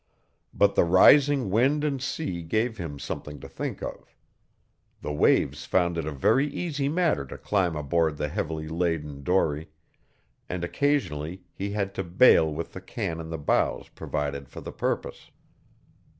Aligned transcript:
But 0.51 0.73
the 0.73 0.83
rising 0.83 1.51
wind 1.51 1.83
and 1.83 2.01
sea 2.01 2.41
gave 2.41 2.79
him 2.79 2.97
something 2.97 3.39
to 3.39 3.47
think 3.47 3.83
of. 3.83 4.15
The 5.03 5.13
waves 5.13 5.65
found 5.65 5.95
it 5.95 6.07
a 6.07 6.11
very 6.11 6.47
easy 6.47 6.89
matter 6.89 7.23
to 7.27 7.37
climb 7.37 7.75
aboard 7.75 8.17
the 8.17 8.27
heavily 8.27 8.67
laden 8.67 9.21
dory, 9.21 9.69
and 10.49 10.63
occasionally 10.63 11.43
he 11.53 11.73
had 11.73 11.93
to 11.93 12.03
bail 12.03 12.51
with 12.51 12.73
the 12.73 12.81
can 12.81 13.19
in 13.19 13.29
the 13.29 13.37
bows 13.37 13.89
provided 13.89 14.49
for 14.49 14.59
the 14.61 14.71
purpose. 14.71 15.29